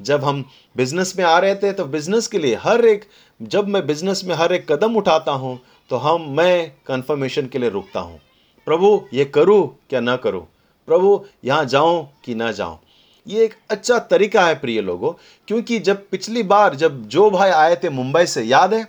[0.00, 0.44] जब हम
[0.76, 3.04] बिज़नेस में आ रहे थे तो बिज़नेस के लिए हर एक,
[3.40, 5.58] जब मैं बिज़नेस में हर एक कदम उठाता हूँ
[5.90, 8.20] तो हम, मैं कन्फर्मेशन के लिए रुकता हूँ।
[8.66, 10.46] प्रभु, ये करूँ क्या ना करूँ?
[10.88, 12.78] प्रभु, यहाँ जाऊँ कि ना जाऊँ
[13.26, 15.12] ये एक अच्छा तरीका है प्रिय लोगों,
[15.48, 18.86] क्योंकि जब पिछली बार जब जो भाई आए थे मुंबई से, याद है?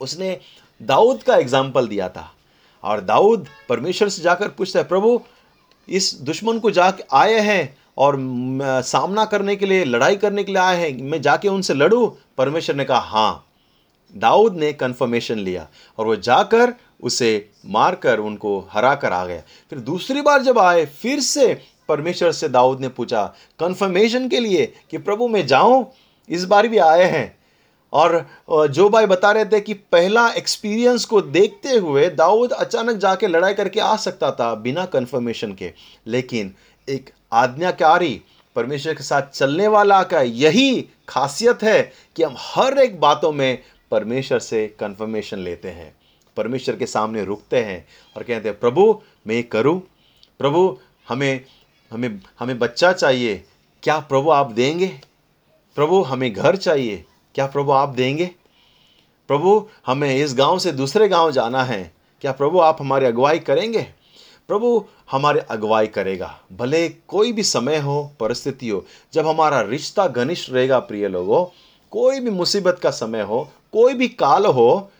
[0.00, 0.38] उसने
[0.80, 2.30] दाऊद का एग्ज़ाम्पल दिया था।
[2.84, 5.20] और दाऊद परमेश्वर से जाकर पूछता है, प्रभु,
[5.88, 8.16] इस दुश्मन को जाके आए हैं और
[8.84, 12.08] सामना करने के लिए, लड़ाई करने के लिए आए हैं, मैं जाके उनसे लड़ूं?
[12.38, 13.42] परमेश्वर ने कहा हाँ।
[14.14, 15.66] दाऊद ने कन्फर्मेशन लिया
[15.98, 20.84] और वो जाकर उसे मारकर उनको हरा कर आ गया। फिर दूसरी बार जब आए,
[20.86, 21.46] फिर से
[21.88, 23.24] परमेश्वर से दाऊद ने पूछा
[23.60, 25.90] कन्फर्मेशन के लिए कि प्रभु मैं जाऊँ?
[26.28, 27.36] इस बार भी आए हैं।
[27.92, 28.26] और
[28.70, 33.54] जो भाई बता रहे थे कि पहला एक्सपीरियंस को देखते हुए दाऊद अचानक जाके लड़ाई
[33.54, 35.72] करके आ सकता था बिना कन्फर्मेशन के।
[36.06, 36.54] लेकिन
[36.88, 38.20] एक आज्ञाकारी
[38.56, 43.58] परमेश्वर के साथ चलने वाला का यही खासियत है कि हम हर एक बातों में
[43.90, 45.94] परमेश्वर से कन्फर्मेशन लेते हैं।
[46.36, 49.80] परमेश्वर के सामने रुकते हैं और कहते हैं, प्रभु, मैं करूँ?
[50.38, 51.44] प्रभु, हमें
[51.90, 53.44] हमें हमें बच्चा चाहिए।
[53.82, 55.00] क्या प्रभु आप देंगे?
[55.74, 58.30] प्रभु, हमें घर चाहिए। क्या प्रभु आप देंगे?
[59.28, 63.82] प्रभु, हमें इस गाँव से दूसरे गाँव जाना है। क्या प्रभु आप हमारी अगुवाई करेंगे?
[64.48, 70.50] प्रभु हमारे अगुवाई करेगा। भले कोई भी समय हो, परिस्थिति हो, जब हमारा रिश्ता घनिष्ठ
[70.50, 71.46] रहेगा, प्रिय लोगों,
[71.90, 74.90] कोई भी मुसीबत का समय हो, कोई भी काल हो,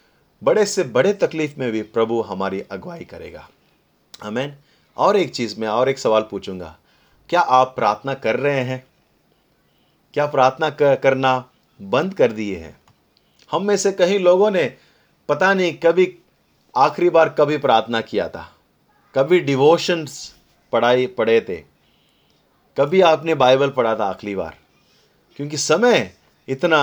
[0.44, 3.49] बड़े से बड़े तकलीफ़ में भी प्रभु हमारी अगुवाई करेगा।
[4.22, 4.57] हमें
[4.97, 6.77] और एक चीज़ में और एक सवाल पूछूँगा।
[7.29, 8.85] क्या आप प्रार्थना कर रहे हैं?
[10.15, 11.39] क्या प्रार्थना करना
[11.81, 12.77] बंद कर दिए हैं?
[13.51, 14.65] हम में से कई लोगों ने
[15.29, 16.13] पता नहीं कभी
[16.77, 18.53] आखिरी बार कभी प्रार्थना किया था।
[19.15, 20.35] कभी डिवोशंस
[20.73, 21.57] पढ़ाई, पढ़े थे।
[22.77, 24.57] कभी आपने बाइबल पढ़ा था आखिरी बार।
[25.37, 26.13] क्योंकि समय
[26.49, 26.83] इतना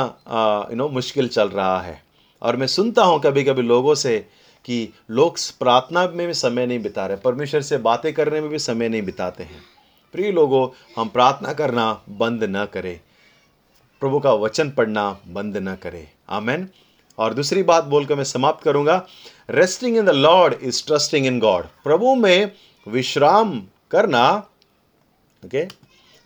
[0.72, 2.02] यू नो मुश्किल चल रहा है।
[2.42, 4.28] और मैं सुनता हूँ कभी कभी लोगों से
[4.66, 8.60] कि लोग प्रार्थना में भी समय नहीं बिता रहे, परमेश्वर से बातें करने में भी
[8.60, 9.62] समय नहीं बिताते हैं।
[10.12, 13.00] प्रिय लोगों, हम प्रार्थना करना बंद न करें।
[14.00, 16.70] प्रभु का वचन पढ़ना बंद न करें। आमेन।
[17.18, 19.08] और दूसरी बात बोलकर मैं समाप्त करूँगा।
[19.50, 22.52] Resting in the Lord is trusting in God प्रभु में
[22.88, 24.32] विश्राम करना,
[25.46, 25.66] ओके?
[25.66, 25.80] okay?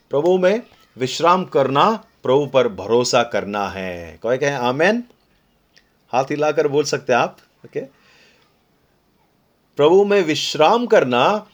[0.10, 0.62] प्रभु में
[0.98, 4.56] विश्राम करना, प्रभु पर भरोसा करना है। कोई कहें?
[4.56, 5.04] आमेन।
[6.12, 7.82] हाथ हिलाकर बोल सकते हैं आप, ओके?
[7.82, 7.94] okay?
[9.78, 11.48] प्रभु में विश्राम करना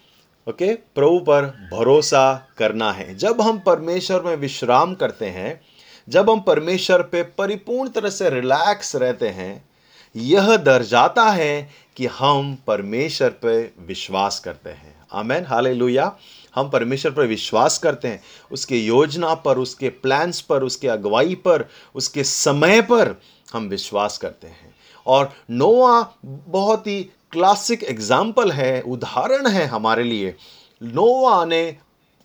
[0.49, 0.73] ओके?
[0.73, 5.61] प्रभु पर भरोसा करना है। जब हम परमेश्वर में विश्राम करते हैं,
[6.09, 9.69] जब हम परमेश्वर पे परिपूर्ण तरह से रिलैक्स रहते हैं,
[10.15, 16.17] यह दर्जाता है कि हम परमेश्वर पे विश्वास करते हैं। आमेन हालेलुया
[16.55, 21.65] हम परमेश्वर पर विश्वास करते हैं। उसके योजना पर, उसके प्लान्स पर, उसके अगुवाई पर,
[21.95, 23.21] उसके समय पर
[23.53, 24.75] हम विश्वास करते हैं।
[25.07, 30.35] और नोआ बहुत ही क्लासिक एग्ज़ाम्पल है, उदाहरण है हमारे लिए।
[30.81, 31.65] नोवा ने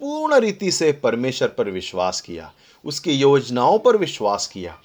[0.01, 2.51] पूर्ण रीति से परमेश्वर पर विश्वास किया,
[2.85, 4.77] उसकी योजनाओं पर विश्वास किया।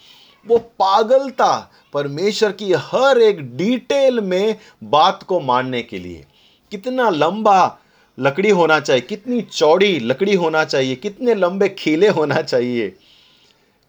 [0.48, 6.26] वो पागल था परमेश्वर की हर एक डिटेल में बात को मानने के लिए।
[6.72, 7.80] कितना लंबा
[8.18, 12.94] लकड़ी होना चाहिए, कितनी चौड़ी लकड़ी होना चाहिए, कितने लंबे खीले होना चाहिए।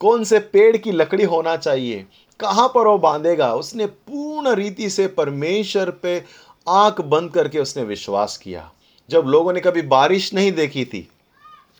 [0.00, 2.04] कौन से पेड़ की लकड़ी होना चाहिए।
[2.40, 3.52] कहाँ पर वो बांधेगा?
[3.54, 6.22] उसने पूर्ण रीति से परमेश्वर पे
[6.66, 8.70] आँख बंद करके उसने विश्वास किया।
[9.08, 11.08] जब लोगों ने कभी बारिश नहीं देखी थी,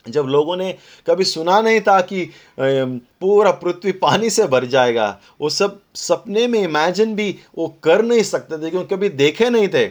[0.07, 0.73] जब लोगों ने
[1.07, 2.25] कभी सुना नहीं था कि
[2.59, 8.23] पूरा पृथ्वी पानी से भर जाएगा, वो सब सपने में इमेजिन भी वो कर नहीं
[8.23, 9.89] सकते थे, क्योंकि कभी देखे नहीं थे।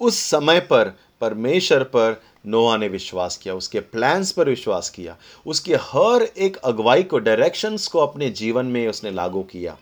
[0.00, 5.74] उस समय पर परमेश्वर पर नोआ ने विश्वास किया, उसके प्लान्स पर विश्वास किया, उसके
[5.74, 9.76] हर एक अगुवाई को डायरेक्शंस को अपने जीवन में उसने लागू किया।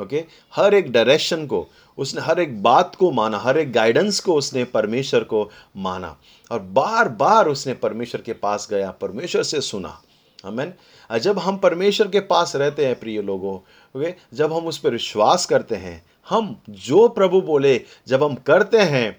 [0.00, 1.66] ओके हर एक डायरेक्शन को,
[1.98, 6.16] उसने हर एक बात को माना, हर एक गाइडेंस को उसने परमेश्वर को माना।
[6.50, 10.00] और बार बार उसने परमेश्वर के पास गया, परमेश्वर से सुना।
[10.44, 10.72] हमें
[11.10, 13.54] जब हम परमेश्वर के पास रहते हैं, प्रिय लोगों
[13.94, 18.78] ओके जब हम उस पर विश्वास करते हैं, हम जो प्रभु बोले, जब हम करते
[18.78, 19.18] हैं,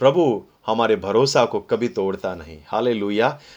[0.00, 2.94] प्रभु हमारे भरोसा को कभी तोड़ता नहीं। हाले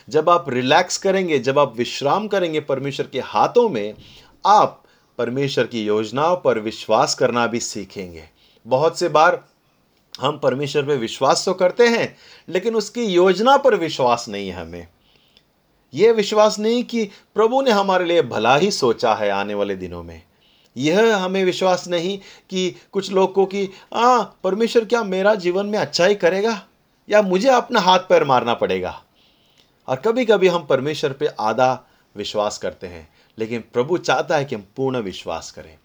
[0.08, 3.94] जब आप रिलैक्स करेंगे, जब आप विश्राम करेंगे परमेश्वर के हाथों में,
[4.46, 4.81] आप
[5.18, 8.24] परमेश्वर की योजनाओं पर विश्वास करना भी सीखेंगे।
[8.66, 9.44] बहुत से बार
[10.20, 12.16] हम परमेश्वर पे विश्वास तो करते हैं,
[12.48, 14.86] लेकिन उसकी योजना पर विश्वास नहीं है हमें।
[15.94, 20.02] यह विश्वास नहीं कि प्रभु ने हमारे लिए भला ही सोचा है आने वाले दिनों
[20.02, 20.22] में।
[20.76, 22.18] यह हमें विश्वास नहीं
[22.50, 26.66] कि कुछ लोग को कि आ, परमेश्वर क्या मेरा जीवन में अच्छा ही करेगा?
[27.10, 29.02] या मुझे अपना हाथ पैर मारना पड़ेगा?
[29.88, 31.84] और कभी कभी हम परमेश्वर पे आधा
[32.16, 35.76] विश्वास करते हैं। लेकिन प्रभु चाहता है कि हम पूर्ण विश्वास करें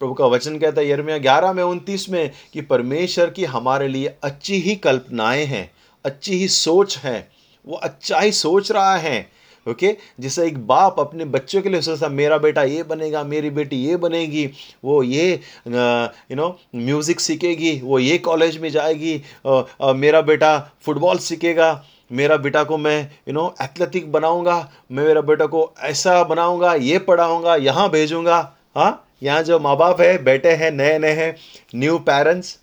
[0.00, 4.14] प्रभु का वचन कहता है यरमिया ग्यारह में उनतीस में कि परमेश्वर की हमारे लिए
[4.22, 5.70] अच्छी ही कल्पनाएँ हैं
[6.04, 7.28] अच्छी ही सोच है
[7.66, 9.30] वो अच्छा ही सोच रहा है
[9.66, 9.96] ओके?
[10.20, 13.96] जैसे एक बाप अपने बच्चों के लिए सोचता मेरा बेटा ये बनेगा मेरी बेटी ये
[13.96, 14.50] बनेगी
[14.84, 15.32] वो ये
[15.68, 21.72] यू नो म्यूज़िक सीखेगी वो ये कॉलेज में जाएगी आ, आ, मेरा बेटा फुटबॉल सीखेगा
[22.12, 26.98] मेरा बेटा को मैं यू नो एथलेटिक बनाऊँगा, मैं मेरा बेटा को ऐसा बनाऊँगा, ये
[26.98, 31.36] पढ़ाऊँगा, यहाँ भेजूँगा। हाँ यहाँ जो माँ बाप है बेटे हैं नए नए हैं
[31.74, 32.58] न्यू पेरेंट्स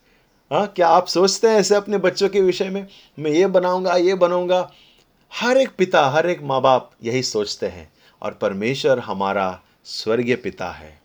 [0.52, 2.88] हाँ क्या आप सोचते हैं ऐसे अपने बच्चों के विषय में?
[3.20, 4.72] मैं ये बनाऊँगा ये बनाऊँगा।
[5.34, 10.70] हर एक पिता, हर एक माँ बाप यही सोचते हैं। और परमेश्वर हमारा स्वर्गीय पिता
[10.70, 11.02] है।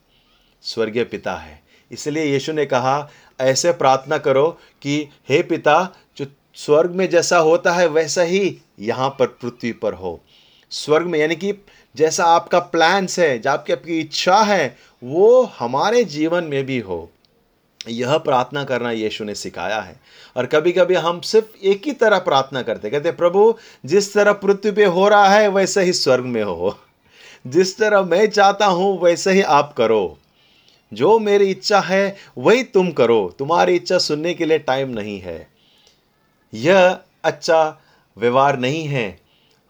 [0.63, 3.09] स्वर्गीय पिता है। इसलिए यीशु ने कहा,
[3.41, 5.95] ऐसे प्रार्थना करो कि, हे पिता
[6.65, 10.21] स्वर्ग में जैसा होता है, वैसा ही यहाँ पर पृथ्वी पर हो।
[10.71, 11.55] स्वर्ग में, यानी कि
[11.97, 17.11] जैसा आपका प्लान्स है, जो आपकी आपकी इच्छा है, वो हमारे जीवन में भी हो।
[17.89, 20.01] यह प्रार्थना करना यीशु ने सिखाया है।
[20.37, 24.71] और कभी कभी हम सिर्फ़ एक ही तरह प्रार्थना करते कहते प्रभु, जिस तरह पृथ्वी
[24.71, 26.79] पे हो रहा है, वैसे ही स्वर्ग में हो।
[27.47, 30.19] जिस तरह मैं चाहता हूँ, वैसे ही आप करो।
[30.93, 35.58] जो मेरी इच्छा है, वही तुम करो। तुम्हारी इच्छा सुनने के लिए टाइम नहीं है।
[36.55, 37.81] यह अच्छा
[38.19, 39.21] व्यवहार नहीं है।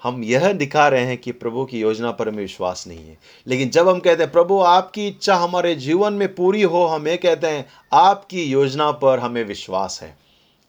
[0.02, 3.70] हम यह दिखा रहे हैं कि प्रभु की योजना पर हमें विश्वास नहीं है। लेकिन
[3.70, 7.46] जब हम कहते हैं, प्रभु, आपकी इच्छा हमारे जीवन में पूरी हो, हम ये कहते
[7.46, 10.18] हैं, आपकी योजना पर हमें विश्वास है।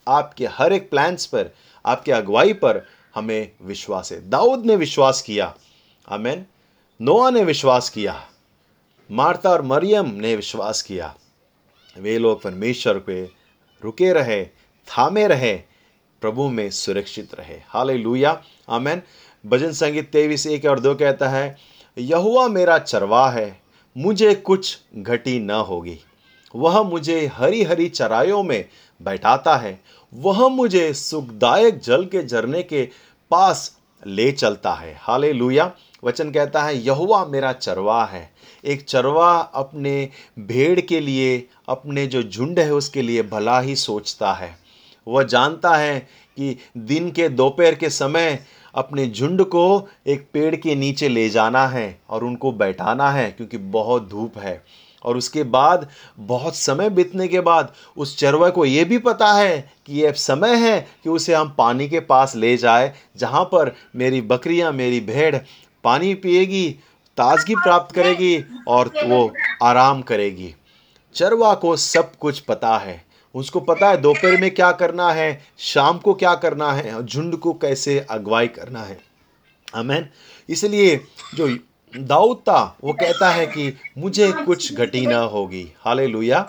[0.08, 1.50] आपके हर एक प्लान्स पर,
[1.86, 5.56] आपके अगुवाई पर हमें विश्वास है। दाऊद ने विश्वास किया।
[6.10, 6.46] आमेन।
[7.02, 8.26] नोआ ने विश्वास किया।
[9.12, 11.16] मार्ता और मरियम ने विश्वास किया।
[11.98, 13.30] वे लोग परमेश्वर पे
[13.84, 14.46] रुके रहे,
[14.88, 15.69] थामे रहे।
[16.22, 19.02] प्रभु में सुरक्षित रहे। हाल लुया आमेन।
[19.46, 21.58] भजन संगीत तेईस एक और दो कहता है
[21.98, 23.62] यहुआ मेरा चरवा है,
[23.98, 25.98] मुझे कुछ घटी न होगी।
[26.56, 28.66] वह मुझे हरी हरी चरायों में
[29.02, 29.80] बैठाता है।
[30.14, 32.88] वह मुझे सुखदायक जल के झरने के
[33.32, 33.78] पास
[34.08, 35.72] ले चलता है। हाले लुया
[36.04, 38.32] वचन कहता है यहुआ मेरा चरवा है।
[38.66, 44.34] एक चरवा अपने भेड़ के लिए, अपने जो झुंड है उसके लिए भला ही सोचता
[44.34, 44.58] है।
[45.10, 46.00] वह जानता है
[46.38, 48.46] कि दिन के दोपहर के समय
[48.76, 53.58] अपने झुंड को एक पेड़ के नीचे ले जाना है और उनको बैठाना है, क्योंकि
[53.58, 54.64] बहुत धूप है।
[55.06, 59.74] और उसके बाद, बहुत समय बीतने के बाद, उस चरवा को ये भी पता है
[59.86, 64.22] कि ये समय है कि उसे हम पानी के पास ले जाए, जहाँ पर मेरी
[64.22, 65.36] बकरियाँ, मेरी भेड़
[65.84, 66.70] पानी पिएगी,
[67.18, 69.32] ताजगी प्राप्त करेगी और वो
[69.64, 70.56] आराम करेगी।
[71.16, 75.98] चरवा को सब कुछ पता है। उसको पता है दोपहर में क्या करना है शाम
[75.98, 79.00] को क्या करना है और झुंड को कैसे अगवाई करना है।
[79.76, 80.10] अमेन
[80.50, 80.96] इसलिए
[81.36, 81.48] जो
[81.94, 86.40] दाऊद था वो कहता है कि मुझे कुछ घटी ना होगी। हाले लुया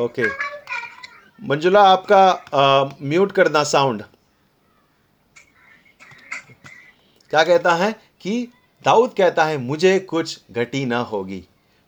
[0.00, 0.26] ओके।
[1.40, 2.20] मंजुला आपका
[2.54, 4.02] आ, म्यूट करना साउंड।
[7.30, 8.48] क्या कहता है कि
[8.84, 11.42] दाऊद कहता है मुझे कुछ घटी ना होगी।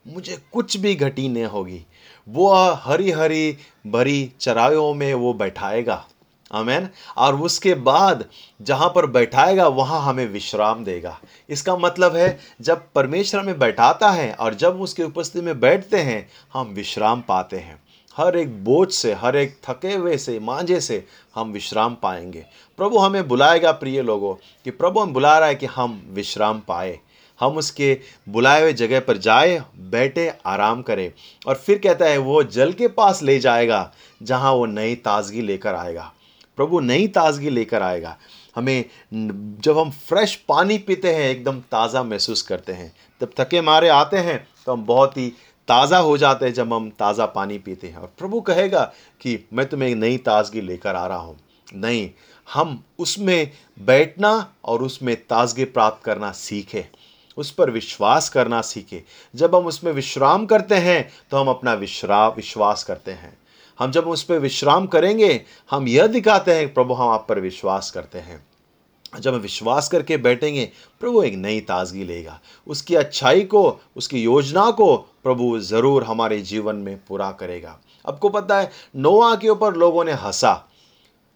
[0.09, 1.85] मुझे कुछ भी घटी नहीं होगी।
[2.29, 6.07] वो हरी हरी भरी चरायों में वो बैठाएगा।
[6.53, 8.25] आमेन। और उसके बाद
[8.63, 14.33] जहाँ पर बैठाएगा, वहाँ हमें विश्राम देगा। इसका मतलब है, जब परमेश्वर में बैठाता है
[14.33, 17.83] और जब उसके उपस्थिति में बैठते हैं, हम विश्राम पाते हैं।
[18.17, 22.99] हर एक बोझ से, हर एक थके हुए से, मांझे से हम विश्राम पाएँगे। प्रभु
[22.99, 27.01] हमें बुलाएगा, प्रिय लोगों, कि प्रभु हम बुला रहा है कि हम विश्राम पाए।
[27.41, 27.99] हम उसके
[28.29, 31.11] बुलाए हुए जगह पर जाए, बैठे, आराम करें।
[31.47, 35.75] और फिर कहता है, वो जल के पास ले जाएगा, जहाँ वो नई ताजगी लेकर
[35.75, 36.13] आएगा।
[36.59, 38.17] प्रभु, नई ताजगी लेकर आएगा।
[38.57, 43.89] हमें जब हम फ्रेश पानी पीते हैं, एकदम ताज़ा महसूस करते हैं। तब थके मारे
[43.89, 45.29] आते हैं तो हम बहुत ही
[45.69, 48.83] ताज़ा हो जाते हैं जब हम ताज़ा पानी पीते हैं। और प्रभु कहेगा
[49.21, 51.39] कि, मैं तुम्हें नई ताजगी लेकर आ रहा हूँ।
[51.75, 52.11] नहीं,
[52.49, 54.33] हम उसमें बैठना
[54.65, 56.83] और उसमें ताजगी प्राप्त करना सीखें।
[57.37, 59.03] उस पर विश्वास करना सीखे।
[59.35, 63.37] जब हम उसमें विश्राम करते हैं तो हम अपना विश्रा, विश्वास करते हैं।
[63.79, 65.41] हम जब उस पर विश्राम करेंगे,
[65.71, 68.45] हम यह दिखाते हैं प्रभु, हम आप पर विश्वास करते हैं।
[69.21, 74.71] जब हम विश्वास करके बैठेंगे, प्रभु एक नई ताजगी लेगा। उसकी अच्छाई को, उसकी योजना
[74.71, 80.05] को प्रभु ज़रूर हमारे जीवन में पूरा करेगा। आपको पता है, नोआ के ऊपर लोगों
[80.05, 80.69] ने हंसा।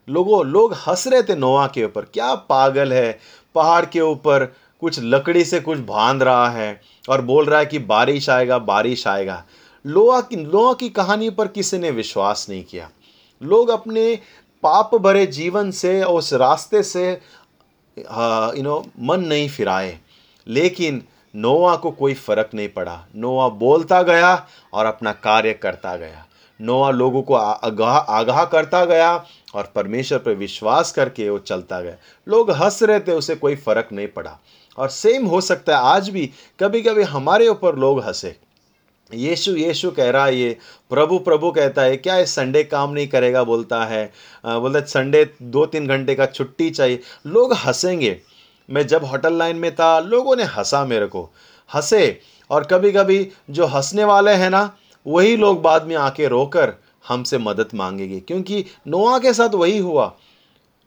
[0.09, 3.18] लोगों, लोग हंस रहे थे नोआ के ऊपर। क्या पागल है?
[3.54, 7.78] पहाड़ के ऊपर कुछ लकड़ी से कुछ बाँध रहा है और बोल रहा है कि
[7.78, 9.44] बारिश आएगा बारिश आएगा।
[9.87, 12.90] लोहा की लोहा की कहानी पर किसी ने विश्वास नहीं किया।
[13.42, 14.18] लोग अपने
[14.62, 17.20] पाप भरे जीवन से, उस रास्ते से
[17.98, 19.98] यू नो मन नहीं फिराए।
[20.48, 21.02] लेकिन
[21.37, 26.26] नोआ को कोई फ़र्क नहीं पड़ा। नोआ बोलता गया और अपना कार्य करता गया।
[26.60, 31.94] नोआ लोगों को आगाह आगाह करता गया और परमेश्वर पर विश्वास करके वो चलता गया।
[32.28, 34.38] लोग हंस रहे थे, उसे कोई फ़र्क नहीं पड़ा।
[34.78, 38.37] और सेम हो सकता है आज भी कभी कभी हमारे ऊपर लोग हंसे।
[39.14, 40.56] यीशु यीशु कह रहा है ये,
[40.90, 43.44] प्रभु प्रभु कहता है, क्या ये संडे काम नहीं करेगा?
[43.44, 44.12] बोलता है।
[44.46, 48.20] बोलता संडे दो तीन घंटे का छुट्टी चाहिए। लोग हंसेंगे।
[48.70, 51.30] मैं जब होटल लाइन में था, लोगों ने हंसा मेरे को।
[51.74, 56.74] हंसे और कभी कभी जो हंसने वाले हैं ना, वही लोग बाद में आके रोकर
[57.08, 60.16] हमसे मदद मांगेंगे। क्योंकि नोआ के साथ वही हुआ।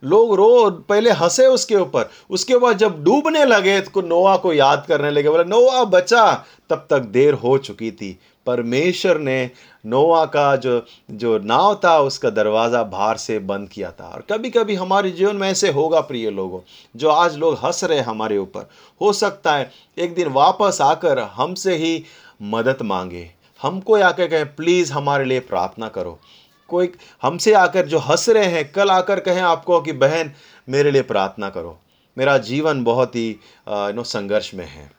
[0.04, 4.86] लोग रो, पहले हंसे उसके ऊपर। उसके बाद जब डूबने लगे तो नोआ को याद
[4.88, 9.52] करने लगे, बोले, नोआ, बचा। तब तक देर हो चुकी थी। परमेश्वर ने
[9.86, 14.50] नोआ का जो जो नाव था, उसका दरवाज़ा बाहर से बंद किया था। और कभी
[14.50, 16.60] कभी हमारे जीवन में ऐसे होगा, प्रिय लोगों,
[16.96, 18.70] जो आज लोग हंस रहे हमारे ऊपर।
[19.02, 22.04] हो सकता है एक दिन वापस आकर हमसे ही
[22.42, 23.30] मदद मांगे।
[23.62, 26.20] हमको आके कहें, प्लीज़ हमारे लिए प्रार्थना करो।
[26.68, 30.32] कोई हमसे आकर जो हंस रहे हैं, कल आकर कहें आपको कि बहन,
[30.68, 31.78] मेरे लिए प्रार्थना करो।
[32.18, 33.36] मेरा जीवन बहुत ही
[33.70, 34.92] नो संघर्ष में है।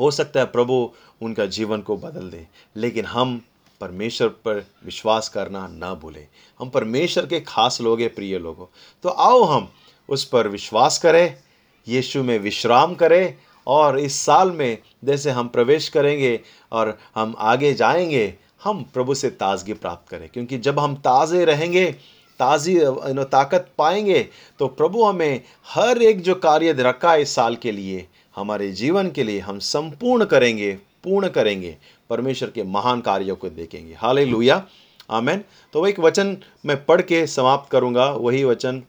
[0.00, 0.90] हो सकता है प्रभु
[1.22, 3.40] उनका जीवन को बदल दे, लेकिन हम
[3.80, 6.26] परमेश्वर पर विश्वास करना ना भूलें।
[6.60, 8.66] हम परमेश्वर के खास लोग हैं, प्रिय लोगों।
[9.04, 9.68] तो आओ हम
[10.08, 11.36] उस पर विश्वास करें,
[11.88, 13.34] यीशु में विश्राम करें,
[13.66, 16.40] और इस साल में जैसे हम प्रवेश करेंगे
[16.72, 21.90] और हम आगे जाएँगे हम प्रभु से ताजगी प्राप्त करें। क्योंकि जब हम ताज़े रहेंगे
[22.40, 22.74] ताज़ी
[23.14, 24.20] नो ताकत पाएँगे
[24.58, 29.10] तो प्रभु हमें हर एक जो कार्य रखा है इस साल के लिए हमारे जीवन
[29.10, 30.72] के लिए हम संपूर्ण करेंगे
[31.04, 31.76] पूर्ण करेंगे
[32.10, 34.62] परमेश्वर के महान कार्यों को देखेंगे। हाल लुया
[35.10, 35.44] आमेन।
[35.74, 38.82] तो वह एक वचन मैं पढ़ के समाप्त करूँगा। वही वचन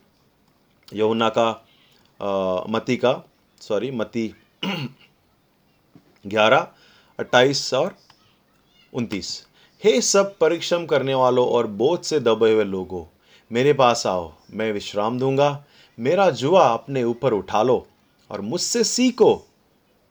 [0.87, 1.49] यमुना का
[2.19, 3.13] आ, मती का
[3.61, 4.27] सॉरी मती
[6.27, 6.67] ग्यारह
[7.19, 7.95] अट्ठाईस और
[8.93, 9.29] उनतीस।
[9.83, 13.03] हे सब परिश्रम करने वालों और बोझ से दबे हुए लोगों,
[13.51, 15.65] मेरे पास आओ, मैं विश्राम दूँगा,
[15.99, 17.87] मेरा जुआ अपने ऊपर उठा लो
[18.31, 19.33] और मुझसे सीखो,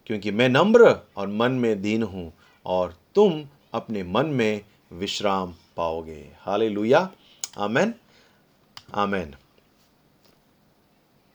[0.07, 2.33] क्योंकि मैं नम्र और मन में दीन हूँ
[2.67, 4.61] और तुम अपने मन में
[4.93, 7.09] विश्राम पाओगे। हाले लुया
[7.59, 7.95] आमेन।
[8.95, 9.35] आमेन।